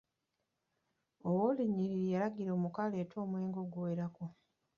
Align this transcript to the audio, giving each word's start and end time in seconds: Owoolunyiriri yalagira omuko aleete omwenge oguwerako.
Owoolunyiriri 1.27 2.05
yalagira 2.13 2.51
omuko 2.57 2.77
aleete 2.85 3.15
omwenge 3.23 3.57
oguwerako. 3.65 4.25